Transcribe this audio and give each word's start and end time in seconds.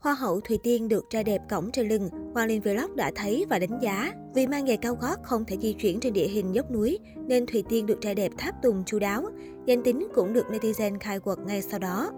Hoa 0.00 0.14
hậu 0.14 0.40
Thùy 0.40 0.58
Tiên 0.62 0.88
được 0.88 1.10
trai 1.10 1.24
đẹp 1.24 1.42
cổng 1.50 1.70
trên 1.70 1.88
lưng, 1.88 2.08
Hoàng 2.34 2.48
Linh 2.48 2.60
Vlog 2.60 2.96
đã 2.96 3.12
thấy 3.14 3.46
và 3.50 3.58
đánh 3.58 3.78
giá. 3.82 4.12
Vì 4.34 4.46
mang 4.46 4.66
giày 4.66 4.76
cao 4.76 4.94
gót 4.94 5.16
không 5.22 5.44
thể 5.44 5.56
di 5.60 5.72
chuyển 5.72 6.00
trên 6.00 6.12
địa 6.12 6.28
hình 6.28 6.54
dốc 6.54 6.70
núi, 6.70 6.98
nên 7.16 7.46
Thùy 7.46 7.64
Tiên 7.68 7.86
được 7.86 7.98
trai 8.00 8.14
đẹp 8.14 8.32
tháp 8.38 8.54
tùng 8.62 8.82
chu 8.86 8.98
đáo. 8.98 9.22
Danh 9.66 9.82
tính 9.82 10.08
cũng 10.14 10.32
được 10.32 10.46
netizen 10.50 10.98
khai 11.00 11.20
quật 11.20 11.38
ngay 11.38 11.62
sau 11.62 11.78
đó. 11.78 12.10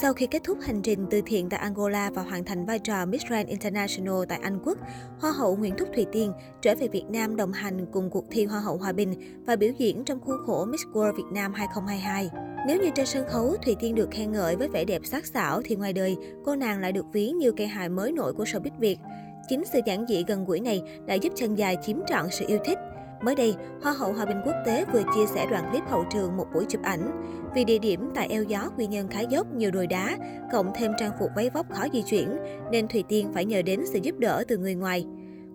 Sau 0.00 0.12
khi 0.12 0.26
kết 0.26 0.44
thúc 0.44 0.58
hành 0.62 0.82
trình 0.82 1.06
từ 1.10 1.20
thiện 1.26 1.48
tại 1.48 1.60
Angola 1.60 2.10
và 2.14 2.22
hoàn 2.22 2.44
thành 2.44 2.66
vai 2.66 2.78
trò 2.78 3.06
Miss 3.06 3.26
Grand 3.26 3.48
International 3.48 4.24
tại 4.28 4.38
Anh 4.42 4.58
Quốc, 4.64 4.78
Hoa 5.20 5.32
hậu 5.32 5.56
Nguyễn 5.56 5.74
Thúc 5.76 5.88
Thùy 5.94 6.06
Tiên 6.12 6.32
trở 6.62 6.74
về 6.74 6.88
Việt 6.88 7.04
Nam 7.10 7.36
đồng 7.36 7.52
hành 7.52 7.86
cùng 7.92 8.10
cuộc 8.10 8.24
thi 8.30 8.44
Hoa 8.44 8.60
hậu 8.60 8.76
Hòa 8.76 8.92
bình 8.92 9.42
và 9.46 9.56
biểu 9.56 9.70
diễn 9.78 10.04
trong 10.04 10.20
khuôn 10.20 10.36
khổ 10.46 10.64
Miss 10.64 10.84
World 10.92 11.12
Việt 11.12 11.32
Nam 11.32 11.52
2022. 11.54 12.30
Nếu 12.66 12.78
như 12.80 12.90
trên 12.94 13.06
sân 13.06 13.24
khấu, 13.28 13.56
Thùy 13.64 13.76
Tiên 13.80 13.94
được 13.94 14.10
khen 14.10 14.32
ngợi 14.32 14.56
với 14.56 14.68
vẻ 14.68 14.84
đẹp 14.84 15.02
sắc 15.04 15.26
sảo 15.26 15.60
thì 15.64 15.76
ngoài 15.76 15.92
đời, 15.92 16.16
cô 16.44 16.54
nàng 16.56 16.80
lại 16.80 16.92
được 16.92 17.06
ví 17.12 17.30
như 17.30 17.52
cây 17.52 17.66
hài 17.66 17.88
mới 17.88 18.12
nổi 18.12 18.32
của 18.32 18.44
showbiz 18.44 18.70
Việt. 18.78 18.98
Chính 19.48 19.64
sự 19.72 19.80
giản 19.86 20.06
dị 20.08 20.24
gần 20.26 20.44
gũi 20.44 20.60
này 20.60 20.82
đã 21.06 21.14
giúp 21.14 21.32
chân 21.36 21.54
dài 21.54 21.76
chiếm 21.82 21.96
trọn 22.06 22.26
sự 22.30 22.44
yêu 22.48 22.58
thích. 22.64 22.78
Mới 23.22 23.34
đây, 23.34 23.54
Hoa 23.82 23.92
hậu 23.92 24.12
Hòa 24.12 24.24
bình 24.24 24.40
quốc 24.44 24.54
tế 24.66 24.84
vừa 24.92 25.02
chia 25.14 25.26
sẻ 25.34 25.46
đoạn 25.50 25.70
clip 25.70 25.84
hậu 25.88 26.04
trường 26.12 26.36
một 26.36 26.46
buổi 26.54 26.64
chụp 26.68 26.82
ảnh. 26.82 27.22
Vì 27.54 27.64
địa 27.64 27.78
điểm 27.78 28.10
tại 28.14 28.28
eo 28.28 28.42
gió 28.42 28.70
quy 28.76 28.86
nhân 28.86 29.08
khá 29.08 29.20
dốc, 29.20 29.46
nhiều 29.54 29.70
đồi 29.70 29.86
đá, 29.86 30.18
cộng 30.52 30.72
thêm 30.74 30.92
trang 30.98 31.12
phục 31.18 31.30
váy 31.36 31.50
vóc 31.50 31.66
khó 31.70 31.84
di 31.92 32.02
chuyển, 32.02 32.28
nên 32.70 32.88
Thùy 32.88 33.04
Tiên 33.08 33.30
phải 33.34 33.44
nhờ 33.44 33.62
đến 33.62 33.80
sự 33.92 33.98
giúp 34.02 34.18
đỡ 34.18 34.44
từ 34.48 34.56
người 34.56 34.74
ngoài. 34.74 35.06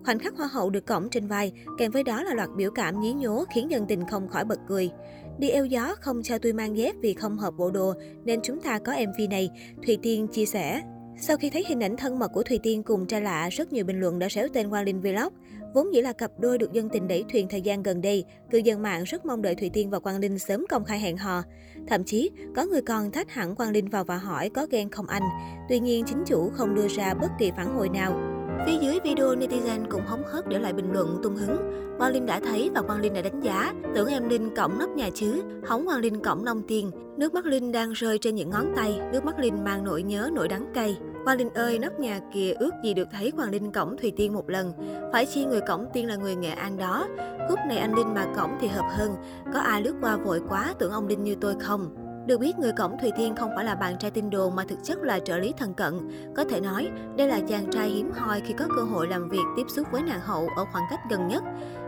Khoảnh 0.06 0.18
khắc 0.18 0.36
hoa 0.36 0.46
hậu 0.46 0.70
được 0.70 0.86
cõng 0.86 1.08
trên 1.10 1.26
vai, 1.26 1.52
kèm 1.78 1.90
với 1.90 2.02
đó 2.02 2.22
là 2.22 2.34
loạt 2.34 2.48
biểu 2.56 2.70
cảm 2.70 3.00
nhí 3.00 3.12
nhố 3.12 3.44
khiến 3.54 3.70
dân 3.70 3.86
tình 3.88 4.06
không 4.10 4.28
khỏi 4.28 4.44
bật 4.44 4.58
cười. 4.68 4.90
Đi 5.38 5.48
eo 5.48 5.66
gió 5.66 5.94
không 6.00 6.22
cho 6.22 6.38
tôi 6.38 6.52
mang 6.52 6.76
dép 6.76 6.94
vì 7.00 7.14
không 7.14 7.38
hợp 7.38 7.54
bộ 7.58 7.70
đồ, 7.70 7.94
nên 8.24 8.40
chúng 8.42 8.60
ta 8.60 8.78
có 8.78 8.92
MV 8.92 9.30
này, 9.30 9.50
Thùy 9.86 9.98
Tiên 10.02 10.26
chia 10.28 10.46
sẻ. 10.46 10.82
Sau 11.20 11.36
khi 11.36 11.50
thấy 11.50 11.64
hình 11.68 11.80
ảnh 11.80 11.96
thân 11.96 12.18
mật 12.18 12.28
của 12.34 12.42
Thùy 12.42 12.58
Tiên 12.62 12.82
cùng 12.82 13.06
trai 13.06 13.20
lạ, 13.20 13.48
rất 13.48 13.72
nhiều 13.72 13.84
bình 13.84 14.00
luận 14.00 14.18
đã 14.18 14.28
xéo 14.28 14.48
tên 14.52 14.70
Quang 14.70 14.84
Linh 14.84 15.00
Vlog. 15.00 15.32
Vốn 15.74 15.94
dĩ 15.94 16.00
là 16.00 16.12
cặp 16.12 16.30
đôi 16.38 16.58
được 16.58 16.72
dân 16.72 16.88
tình 16.88 17.08
đẩy 17.08 17.24
thuyền 17.32 17.48
thời 17.48 17.62
gian 17.62 17.82
gần 17.82 18.00
đây, 18.00 18.24
cư 18.50 18.58
dân 18.58 18.82
mạng 18.82 19.04
rất 19.04 19.26
mong 19.26 19.42
đợi 19.42 19.54
Thùy 19.54 19.70
Tiên 19.70 19.90
và 19.90 19.98
Quang 19.98 20.18
Linh 20.18 20.38
sớm 20.38 20.64
công 20.68 20.84
khai 20.84 20.98
hẹn 20.98 21.16
hò. 21.16 21.42
Thậm 21.88 22.04
chí, 22.04 22.30
có 22.56 22.64
người 22.64 22.82
còn 22.82 23.10
thách 23.10 23.30
hẳn 23.30 23.54
Quang 23.54 23.70
Linh 23.70 23.88
vào 23.88 24.04
và 24.04 24.16
hỏi 24.16 24.50
có 24.50 24.66
ghen 24.70 24.90
không 24.90 25.06
anh. 25.06 25.22
Tuy 25.68 25.80
nhiên, 25.80 26.04
chính 26.06 26.24
chủ 26.26 26.50
không 26.54 26.74
đưa 26.74 26.88
ra 26.88 27.14
bất 27.14 27.28
kỳ 27.38 27.50
phản 27.56 27.76
hồi 27.76 27.88
nào. 27.88 28.35
Phía 28.66 28.78
dưới 28.80 29.00
video, 29.04 29.34
netizen 29.34 29.86
cũng 29.90 30.02
hóng 30.06 30.22
hớt 30.26 30.48
để 30.48 30.58
lại 30.58 30.72
bình 30.72 30.92
luận 30.92 31.20
tung 31.22 31.36
hứng. 31.36 31.56
Quang 31.98 32.12
Linh 32.12 32.26
đã 32.26 32.40
thấy 32.40 32.70
và 32.74 32.82
Quang 32.82 33.00
Linh 33.00 33.14
đã 33.14 33.22
đánh 33.22 33.40
giá. 33.40 33.72
Tưởng 33.94 34.08
em 34.08 34.28
Linh 34.28 34.54
cổng 34.56 34.78
nóc 34.78 34.90
nhà 34.90 35.10
chứ, 35.14 35.42
hóng 35.66 35.86
Quang 35.86 36.00
Linh 36.00 36.22
cổng 36.22 36.44
nông 36.44 36.62
tiền. 36.68 36.90
Nước 37.16 37.34
mắt 37.34 37.46
Linh 37.46 37.72
đang 37.72 37.92
rơi 37.92 38.18
trên 38.18 38.34
những 38.34 38.50
ngón 38.50 38.72
tay, 38.76 39.00
nước 39.12 39.24
mắt 39.24 39.38
Linh 39.38 39.64
mang 39.64 39.84
nỗi 39.84 40.02
nhớ 40.02 40.30
nỗi 40.32 40.48
đắng 40.48 40.66
cay. 40.74 40.98
Quang 41.24 41.38
Linh 41.38 41.50
ơi, 41.54 41.78
nóc 41.78 42.00
nhà 42.00 42.20
kìa 42.34 42.52
ước 42.58 42.70
gì 42.84 42.94
được 42.94 43.08
thấy 43.12 43.30
Quang 43.30 43.50
Linh 43.50 43.72
cổng 43.72 43.96
Thùy 43.96 44.12
Tiên 44.16 44.34
một 44.34 44.50
lần. 44.50 44.72
Phải 45.12 45.26
chi 45.26 45.44
người 45.44 45.60
cổng 45.68 45.86
tiên 45.92 46.06
là 46.06 46.16
người 46.16 46.34
Nghệ 46.34 46.50
An 46.50 46.76
đó. 46.76 47.08
Khúc 47.48 47.58
này 47.68 47.78
anh 47.78 47.94
Linh 47.94 48.14
mà 48.14 48.26
cổng 48.36 48.50
thì 48.60 48.68
hợp 48.68 48.86
hơn. 48.90 49.14
Có 49.54 49.60
ai 49.60 49.82
lướt 49.82 49.94
qua 50.00 50.16
vội 50.16 50.40
quá 50.48 50.74
tưởng 50.78 50.92
ông 50.92 51.06
Linh 51.06 51.24
như 51.24 51.34
tôi 51.40 51.54
không? 51.60 52.05
Được 52.26 52.40
biết, 52.40 52.58
người 52.58 52.72
cổng 52.72 52.98
Thùy 53.00 53.10
Tiên 53.16 53.34
không 53.36 53.50
phải 53.56 53.64
là 53.64 53.74
bạn 53.74 53.98
trai 53.98 54.10
tin 54.10 54.30
đồn 54.30 54.56
mà 54.56 54.64
thực 54.64 54.78
chất 54.84 54.98
là 54.98 55.18
trợ 55.18 55.38
lý 55.38 55.52
thân 55.56 55.74
cận. 55.74 55.94
Có 56.36 56.44
thể 56.44 56.60
nói, 56.60 56.88
đây 57.16 57.28
là 57.28 57.40
chàng 57.48 57.70
trai 57.70 57.88
hiếm 57.88 58.10
hoi 58.14 58.40
khi 58.40 58.54
có 58.58 58.64
cơ 58.76 58.82
hội 58.82 59.08
làm 59.08 59.28
việc 59.28 59.44
tiếp 59.56 59.66
xúc 59.68 59.86
với 59.92 60.02
nàng 60.02 60.20
hậu 60.20 60.48
ở 60.56 60.64
khoảng 60.72 60.84
cách 60.90 61.00
gần 61.10 61.28
nhất. 61.28 61.42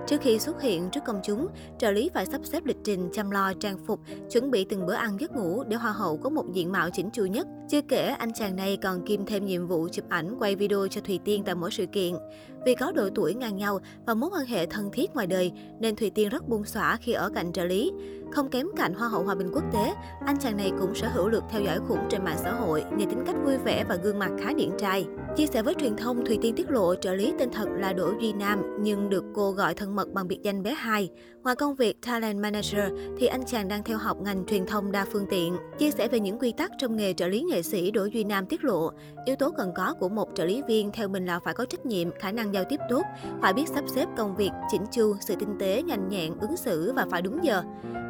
Trước 0.06 0.20
khi 0.20 0.38
xuất 0.38 0.62
hiện 0.62 0.90
trước 0.90 1.00
công 1.06 1.20
chúng, 1.24 1.48
trợ 1.78 1.90
lý 1.90 2.10
phải 2.14 2.26
sắp 2.26 2.40
xếp 2.44 2.66
lịch 2.66 2.76
trình 2.84 3.10
chăm 3.12 3.30
lo 3.30 3.52
trang 3.60 3.78
phục, 3.86 4.00
chuẩn 4.30 4.50
bị 4.50 4.64
từng 4.64 4.86
bữa 4.86 4.94
ăn 4.94 5.20
giấc 5.20 5.32
ngủ 5.36 5.64
để 5.64 5.76
hoa 5.76 5.92
hậu 5.92 6.16
có 6.16 6.30
một 6.30 6.44
diện 6.52 6.72
mạo 6.72 6.90
chỉnh 6.90 7.10
chu 7.10 7.24
nhất. 7.24 7.46
Chưa 7.70 7.80
kể, 7.88 8.14
anh 8.18 8.32
chàng 8.32 8.56
này 8.56 8.76
còn 8.76 9.06
kiêm 9.06 9.26
thêm 9.26 9.46
nhiệm 9.46 9.66
vụ 9.66 9.88
chụp 9.92 10.04
ảnh 10.08 10.36
quay 10.38 10.56
video 10.56 10.88
cho 10.88 11.00
Thùy 11.00 11.20
Tiên 11.24 11.42
tại 11.46 11.54
mỗi 11.54 11.70
sự 11.70 11.86
kiện. 11.86 12.14
Vì 12.66 12.74
có 12.74 12.92
độ 12.92 13.08
tuổi 13.14 13.34
ngang 13.34 13.56
nhau 13.56 13.80
và 14.06 14.14
mối 14.14 14.30
quan 14.32 14.46
hệ 14.46 14.66
thân 14.66 14.90
thiết 14.92 15.14
ngoài 15.14 15.26
đời, 15.26 15.52
nên 15.80 15.96
Thùy 15.96 16.10
Tiên 16.10 16.28
rất 16.28 16.48
buông 16.48 16.64
xõa 16.64 16.96
khi 17.00 17.12
ở 17.12 17.30
cạnh 17.34 17.52
trợ 17.52 17.64
lý. 17.64 17.92
Không 18.30 18.48
kém 18.48 18.66
cạnh 18.76 18.94
Hoa 18.94 19.08
hậu 19.08 19.22
Hòa 19.22 19.34
bình 19.34 19.50
quốc 19.52 19.64
tế, 19.72 19.94
anh 20.26 20.38
chàng 20.38 20.56
này 20.56 20.72
cũng 20.80 20.94
sở 20.94 21.08
hữu 21.08 21.28
lượt 21.28 21.44
theo 21.50 21.62
dõi 21.62 21.78
khủng 21.88 22.06
trên 22.10 22.24
mạng 22.24 22.38
xã 22.42 22.52
hội 22.52 22.84
nhờ 22.96 23.06
tính 23.10 23.24
cách 23.26 23.36
vui 23.44 23.56
vẻ 23.56 23.84
và 23.88 23.96
gương 23.96 24.18
mặt 24.18 24.30
khá 24.40 24.52
điển 24.52 24.70
trai. 24.78 25.06
Chia 25.36 25.46
sẻ 25.46 25.62
với 25.62 25.74
truyền 25.74 25.96
thông, 25.96 26.24
Thùy 26.24 26.38
Tiên 26.42 26.54
tiết 26.56 26.70
lộ 26.70 26.94
trợ 26.94 27.14
lý 27.14 27.32
tên 27.38 27.50
thật 27.52 27.68
là 27.76 27.92
Đỗ 27.92 28.12
Duy 28.20 28.32
Nam 28.32 28.62
nhưng 28.80 29.10
được 29.10 29.24
cô 29.34 29.50
gọi 29.50 29.74
thân 29.74 29.96
mật 29.96 30.08
bằng 30.12 30.28
biệt 30.28 30.38
danh 30.42 30.62
bé 30.62 30.74
hai. 30.74 31.10
Ngoài 31.42 31.56
công 31.56 31.74
việc 31.74 32.02
Talent 32.02 32.42
Manager 32.42 32.92
thì 33.18 33.26
anh 33.26 33.44
chàng 33.46 33.68
đang 33.68 33.82
theo 33.82 33.98
học 33.98 34.16
ngành 34.20 34.46
truyền 34.46 34.66
thông 34.66 34.92
đa 34.92 35.06
phương 35.12 35.26
tiện. 35.30 35.56
Chia 35.78 35.90
sẻ 35.90 36.08
về 36.08 36.20
những 36.20 36.38
quy 36.38 36.52
tắc 36.52 36.70
trong 36.78 36.96
nghề 36.96 37.12
trợ 37.12 37.28
lý 37.28 37.42
nghệ 37.42 37.62
sĩ 37.62 37.90
Đỗ 37.90 38.04
Duy 38.04 38.24
Nam 38.24 38.46
tiết 38.46 38.64
lộ, 38.64 38.90
yếu 39.24 39.36
tố 39.36 39.50
cần 39.50 39.72
có 39.76 39.94
của 40.00 40.08
một 40.08 40.28
trợ 40.34 40.44
lý 40.44 40.62
viên 40.68 40.90
theo 40.92 41.08
mình 41.08 41.26
là 41.26 41.40
phải 41.40 41.54
có 41.54 41.64
trách 41.64 41.86
nhiệm, 41.86 42.08
khả 42.18 42.32
năng 42.32 42.54
giao 42.54 42.64
tiếp 42.68 42.80
tốt, 42.90 43.02
phải 43.42 43.52
biết 43.52 43.68
sắp 43.68 43.84
xếp 43.94 44.08
công 44.16 44.36
việc, 44.36 44.50
chỉnh 44.72 44.84
chu, 44.92 45.16
sự 45.20 45.34
tinh 45.38 45.58
tế, 45.58 45.82
nhanh 45.82 46.08
nhẹn, 46.08 46.38
ứng 46.40 46.56
xử 46.56 46.92
và 46.92 47.06
phải 47.10 47.22
đúng 47.22 47.44
giờ. 47.44 47.62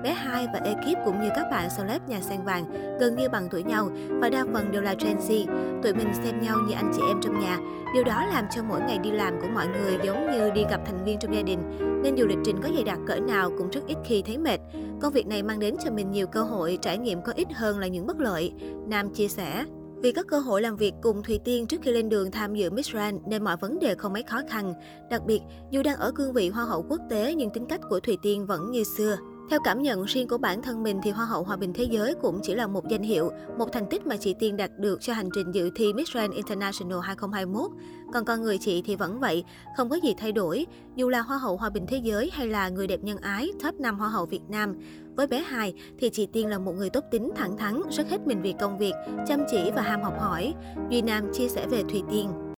Bé 0.03 0.13
hai 0.13 0.47
và 0.53 0.61
ekip 0.65 0.99
cũng 1.05 1.21
như 1.21 1.29
các 1.37 1.47
bạn 1.51 1.69
celeb 1.77 2.09
nhà 2.09 2.21
sen 2.21 2.43
vàng 2.45 2.65
gần 3.01 3.17
như 3.17 3.29
bằng 3.29 3.49
tuổi 3.51 3.63
nhau 3.63 3.91
và 4.09 4.29
đa 4.29 4.45
phần 4.53 4.73
đều 4.73 4.83
là 4.83 4.95
Gen 5.05 5.17
Z. 5.17 5.47
Tụi 5.83 5.95
mình 5.95 6.09
xem 6.25 6.41
nhau 6.41 6.57
như 6.69 6.75
anh 6.75 6.93
chị 6.97 7.03
em 7.09 7.21
trong 7.23 7.41
nhà. 7.41 7.59
Điều 7.95 8.05
đó 8.05 8.27
làm 8.33 8.45
cho 8.51 8.63
mỗi 8.63 8.81
ngày 8.81 8.99
đi 8.99 9.11
làm 9.11 9.41
của 9.41 9.49
mọi 9.55 9.67
người 9.67 9.99
giống 10.05 10.31
như 10.33 10.51
đi 10.51 10.63
gặp 10.71 10.81
thành 10.87 11.05
viên 11.05 11.19
trong 11.19 11.35
gia 11.35 11.43
đình. 11.43 11.59
Nên 12.03 12.15
dù 12.15 12.27
lịch 12.27 12.39
trình 12.45 12.57
có 12.63 12.69
dày 12.75 12.85
đặc 12.85 12.99
cỡ 13.07 13.17
nào 13.17 13.51
cũng 13.59 13.71
rất 13.71 13.81
ít 13.87 13.97
khi 14.05 14.23
thấy 14.23 14.39
mệt. 14.39 14.61
Công 15.01 15.13
việc 15.13 15.27
này 15.27 15.43
mang 15.43 15.59
đến 15.59 15.77
cho 15.85 15.91
mình 15.91 16.11
nhiều 16.11 16.27
cơ 16.27 16.43
hội, 16.43 16.79
trải 16.83 16.99
nghiệm 16.99 17.23
có 17.23 17.33
ít 17.33 17.49
hơn 17.53 17.79
là 17.79 17.87
những 17.87 18.07
bất 18.07 18.21
lợi. 18.21 18.53
Nam 18.87 19.11
chia 19.11 19.29
sẻ. 19.29 19.65
Vì 20.03 20.13
có 20.13 20.23
cơ 20.23 20.39
hội 20.39 20.63
làm 20.63 20.77
việc 20.77 20.95
cùng 21.03 21.23
Thùy 21.23 21.41
Tiên 21.45 21.67
trước 21.67 21.83
khi 21.83 21.93
lên 21.93 22.09
đường 22.09 22.31
tham 22.31 22.55
dự 22.55 22.71
Miss 22.71 22.93
Grand 22.93 23.17
nên 23.27 23.45
mọi 23.45 23.57
vấn 23.57 23.79
đề 23.79 23.95
không 23.95 24.13
mấy 24.13 24.23
khó 24.23 24.41
khăn. 24.51 24.75
Đặc 25.11 25.23
biệt, 25.27 25.41
dù 25.71 25.83
đang 25.83 25.97
ở 25.97 26.13
cương 26.13 26.33
vị 26.33 26.49
Hoa 26.49 26.65
hậu 26.65 26.85
quốc 26.89 27.01
tế 27.11 27.35
nhưng 27.35 27.51
tính 27.51 27.67
cách 27.67 27.81
của 27.91 28.01
Thùy 28.01 28.19
Tiên 28.23 28.47
vẫn 28.47 28.71
như 28.71 28.85
xưa. 28.97 29.17
Theo 29.51 29.61
cảm 29.65 29.83
nhận 29.83 30.05
riêng 30.05 30.29
của 30.29 30.39
bản 30.39 30.63
thân 30.63 30.83
mình 30.83 31.01
thì 31.03 31.11
Hoa 31.11 31.25
hậu 31.25 31.43
Hòa 31.43 31.57
bình 31.57 31.73
Thế 31.73 31.85
giới 31.85 32.15
cũng 32.15 32.41
chỉ 32.43 32.55
là 32.55 32.67
một 32.67 32.89
danh 32.89 33.03
hiệu, 33.03 33.31
một 33.59 33.73
thành 33.73 33.87
tích 33.91 34.07
mà 34.07 34.17
chị 34.17 34.35
Tiên 34.39 34.57
đạt 34.57 34.71
được 34.79 35.01
cho 35.01 35.13
hành 35.13 35.29
trình 35.35 35.53
dự 35.53 35.71
thi 35.75 35.93
Miss 35.93 36.13
Grand 36.13 36.33
International 36.33 36.99
2021. 37.03 37.71
Còn 38.13 38.25
con 38.25 38.43
người 38.43 38.59
chị 38.59 38.83
thì 38.83 38.97
vẫn 38.97 39.21
vậy, 39.21 39.45
không 39.77 39.89
có 39.89 39.97
gì 39.97 40.15
thay 40.19 40.33
đổi, 40.33 40.67
dù 40.97 41.09
là 41.09 41.21
Hoa 41.21 41.39
hậu 41.39 41.57
Hòa 41.57 41.71
bình 41.71 41.87
Thế 41.89 41.97
giới 41.97 42.31
hay 42.33 42.49
là 42.49 42.69
người 42.69 42.87
đẹp 42.87 43.01
nhân 43.03 43.19
ái, 43.19 43.51
top 43.65 43.81
5 43.81 43.99
Hoa 43.99 44.09
hậu 44.09 44.27
Việt 44.27 44.43
Nam. 44.49 44.77
Với 45.17 45.27
bé 45.27 45.39
Hài 45.39 45.75
thì 45.99 46.11
chị 46.11 46.27
Tiên 46.27 46.47
là 46.47 46.59
một 46.59 46.73
người 46.73 46.91
tốt 46.91 47.05
tính, 47.11 47.31
thẳng 47.37 47.57
thắn, 47.57 47.83
rất 47.91 48.11
hết 48.11 48.27
mình 48.27 48.43
vì 48.43 48.55
công 48.61 48.79
việc, 48.79 48.95
chăm 49.27 49.41
chỉ 49.51 49.71
và 49.77 49.83
ham 49.83 50.03
học 50.03 50.15
hỏi. 50.21 50.55
Duy 50.91 51.03
Nam 51.03 51.33
chia 51.33 51.49
sẻ 51.49 51.67
về 51.67 51.83
Thùy 51.89 52.03
Tiên. 52.11 52.29